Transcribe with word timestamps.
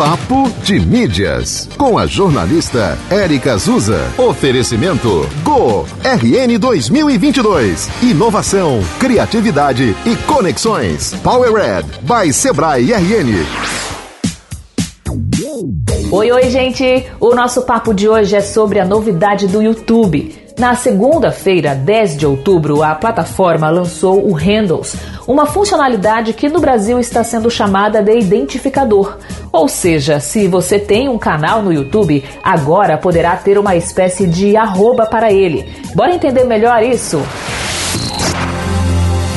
Papo 0.00 0.50
de 0.62 0.80
Mídias, 0.80 1.68
com 1.76 1.98
a 1.98 2.06
jornalista 2.06 2.96
Érica 3.10 3.52
Azusa. 3.52 4.00
Oferecimento 4.16 5.28
Go 5.44 5.84
RN 6.02 6.58
2022. 6.58 8.02
Inovação, 8.02 8.80
criatividade 8.98 9.94
e 10.06 10.16
conexões. 10.24 11.12
Power 11.22 11.52
Red 11.52 11.84
by 12.00 12.32
Sebrae 12.32 12.94
RN. 12.94 13.44
Oi, 16.10 16.32
oi, 16.32 16.48
gente! 16.48 17.04
O 17.20 17.34
nosso 17.34 17.60
papo 17.66 17.92
de 17.92 18.08
hoje 18.08 18.34
é 18.34 18.40
sobre 18.40 18.80
a 18.80 18.86
novidade 18.86 19.48
do 19.48 19.60
YouTube. 19.60 20.34
Na 20.60 20.74
segunda-feira, 20.74 21.74
10 21.74 22.18
de 22.18 22.26
outubro, 22.26 22.82
a 22.82 22.94
plataforma 22.94 23.70
lançou 23.70 24.28
o 24.28 24.34
Handles, 24.34 24.94
uma 25.26 25.46
funcionalidade 25.46 26.34
que 26.34 26.48
no 26.50 26.60
Brasil 26.60 26.98
está 26.98 27.24
sendo 27.24 27.50
chamada 27.50 28.02
de 28.02 28.18
identificador. 28.18 29.16
Ou 29.52 29.66
seja, 29.66 30.20
se 30.20 30.46
você 30.46 30.78
tem 30.78 31.08
um 31.08 31.18
canal 31.18 31.62
no 31.62 31.72
YouTube, 31.72 32.24
agora 32.42 32.96
poderá 32.96 33.36
ter 33.36 33.58
uma 33.58 33.74
espécie 33.74 34.26
de 34.26 34.56
arroba 34.56 35.06
para 35.06 35.32
ele. 35.32 35.66
Bora 35.94 36.14
entender 36.14 36.44
melhor 36.44 36.82
isso? 36.82 37.20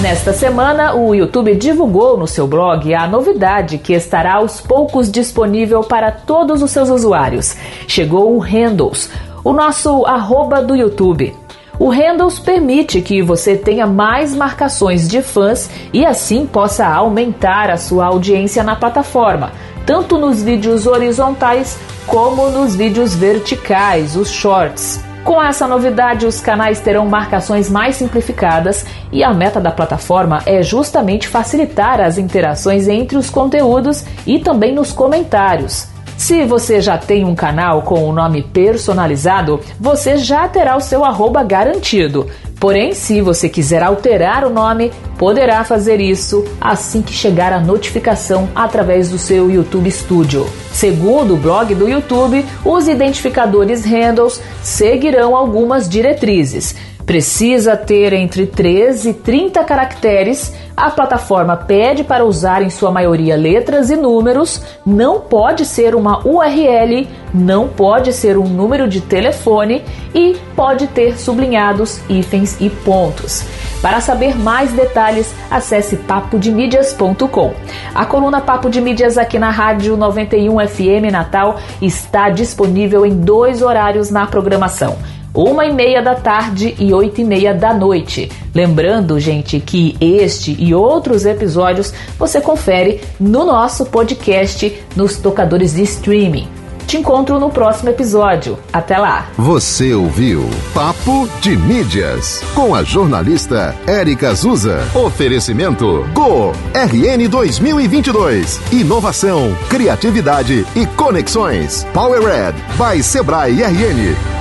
Nesta 0.00 0.32
semana, 0.32 0.94
o 0.94 1.14
YouTube 1.14 1.56
divulgou 1.56 2.16
no 2.16 2.26
seu 2.26 2.46
blog 2.46 2.94
a 2.94 3.08
novidade 3.08 3.78
que 3.78 3.94
estará 3.94 4.34
aos 4.34 4.60
poucos 4.60 5.10
disponível 5.10 5.80
para 5.82 6.12
todos 6.12 6.62
os 6.62 6.70
seus 6.70 6.88
usuários. 6.90 7.56
Chegou 7.88 8.36
o 8.36 8.38
Handles, 8.38 9.10
o 9.42 9.52
nosso 9.52 10.04
arroba 10.06 10.62
do 10.62 10.76
YouTube. 10.76 11.34
O 11.78 11.90
Handles 11.90 12.38
permite 12.38 13.02
que 13.02 13.20
você 13.20 13.54
tenha 13.54 13.86
mais 13.86 14.34
marcações 14.34 15.06
de 15.06 15.20
fãs 15.20 15.68
e 15.92 16.06
assim 16.06 16.46
possa 16.46 16.86
aumentar 16.86 17.70
a 17.70 17.76
sua 17.76 18.06
audiência 18.06 18.64
na 18.64 18.74
plataforma, 18.74 19.52
tanto 19.84 20.16
nos 20.16 20.42
vídeos 20.42 20.86
horizontais 20.86 21.78
como 22.06 22.48
nos 22.48 22.74
vídeos 22.74 23.14
verticais, 23.14 24.16
os 24.16 24.30
shorts. 24.30 25.04
Com 25.22 25.42
essa 25.42 25.66
novidade, 25.66 26.24
os 26.24 26.40
canais 26.40 26.80
terão 26.80 27.04
marcações 27.04 27.68
mais 27.68 27.96
simplificadas 27.96 28.86
e 29.12 29.22
a 29.22 29.34
meta 29.34 29.60
da 29.60 29.72
plataforma 29.72 30.40
é 30.46 30.62
justamente 30.62 31.28
facilitar 31.28 32.00
as 32.00 32.16
interações 32.16 32.88
entre 32.88 33.18
os 33.18 33.28
conteúdos 33.28 34.04
e 34.26 34.38
também 34.38 34.72
nos 34.72 34.92
comentários. 34.92 35.95
Se 36.26 36.44
você 36.44 36.80
já 36.80 36.98
tem 36.98 37.24
um 37.24 37.36
canal 37.36 37.82
com 37.82 38.02
o 38.02 38.12
nome 38.12 38.42
personalizado, 38.42 39.60
você 39.78 40.16
já 40.16 40.48
terá 40.48 40.76
o 40.76 40.80
seu 40.80 41.04
arroba 41.04 41.44
garantido. 41.44 42.26
Porém, 42.58 42.94
se 42.94 43.20
você 43.20 43.48
quiser 43.48 43.80
alterar 43.80 44.44
o 44.44 44.50
nome, 44.50 44.90
poderá 45.16 45.62
fazer 45.62 46.00
isso 46.00 46.44
assim 46.60 47.00
que 47.00 47.12
chegar 47.12 47.52
a 47.52 47.60
notificação 47.60 48.48
através 48.56 49.08
do 49.08 49.18
seu 49.18 49.48
YouTube 49.48 49.88
Studio. 49.88 50.48
Segundo 50.72 51.34
o 51.34 51.36
blog 51.36 51.72
do 51.76 51.88
YouTube, 51.88 52.44
os 52.64 52.88
identificadores 52.88 53.84
handles 53.84 54.42
seguirão 54.64 55.36
algumas 55.36 55.88
diretrizes. 55.88 56.74
Precisa 57.06 57.76
ter 57.76 58.12
entre 58.12 58.46
13 58.46 59.10
e 59.10 59.14
30 59.14 59.62
caracteres. 59.62 60.52
A 60.76 60.90
plataforma 60.90 61.56
pede 61.56 62.02
para 62.02 62.24
usar 62.24 62.62
em 62.62 62.68
sua 62.68 62.90
maioria 62.90 63.36
letras 63.36 63.90
e 63.90 63.96
números. 63.96 64.60
Não 64.84 65.20
pode 65.20 65.64
ser 65.64 65.94
uma 65.94 66.26
URL, 66.26 67.06
não 67.32 67.68
pode 67.68 68.12
ser 68.12 68.36
um 68.36 68.48
número 68.48 68.88
de 68.88 69.00
telefone 69.00 69.84
e 70.12 70.36
pode 70.56 70.88
ter 70.88 71.16
sublinhados, 71.16 72.00
hífens 72.08 72.56
e 72.60 72.68
pontos. 72.68 73.44
Para 73.80 74.00
saber 74.00 74.36
mais 74.36 74.72
detalhes, 74.72 75.32
acesse 75.48 75.96
papodemídias.com. 75.96 77.54
A 77.94 78.04
coluna 78.04 78.40
Papo 78.40 78.68
de 78.68 78.80
Mídias 78.80 79.16
aqui 79.16 79.38
na 79.38 79.50
Rádio 79.50 79.96
91 79.96 80.66
FM 80.66 81.12
Natal 81.12 81.60
está 81.80 82.30
disponível 82.30 83.06
em 83.06 83.14
dois 83.14 83.62
horários 83.62 84.10
na 84.10 84.26
programação 84.26 84.96
uma 85.36 85.66
e 85.66 85.72
meia 85.72 86.02
da 86.02 86.14
tarde 86.14 86.74
e 86.78 86.94
oito 86.94 87.20
e 87.20 87.24
meia 87.24 87.54
da 87.54 87.74
noite. 87.74 88.30
Lembrando, 88.54 89.20
gente, 89.20 89.60
que 89.60 89.94
este 90.00 90.56
e 90.58 90.74
outros 90.74 91.26
episódios 91.26 91.92
você 92.18 92.40
confere 92.40 93.02
no 93.20 93.44
nosso 93.44 93.84
podcast 93.86 94.82
nos 94.96 95.18
tocadores 95.18 95.74
de 95.74 95.82
streaming. 95.82 96.48
Te 96.86 96.96
encontro 96.96 97.40
no 97.40 97.50
próximo 97.50 97.90
episódio. 97.90 98.56
Até 98.72 98.96
lá. 98.96 99.28
Você 99.36 99.92
ouviu 99.92 100.48
Papo 100.72 101.28
de 101.40 101.56
Mídias 101.56 102.42
com 102.54 102.74
a 102.74 102.84
jornalista 102.84 103.74
Érica 103.88 104.30
Azusa. 104.30 104.78
Oferecimento 104.94 106.06
Go 106.14 106.52
RN 106.72 107.28
2022. 107.28 108.60
Inovação, 108.72 109.54
criatividade 109.68 110.64
e 110.76 110.86
conexões. 110.86 111.84
Power 111.92 112.22
Red 112.22 112.54
by 112.78 113.02
Sebrae 113.02 113.64
RN. 113.64 114.35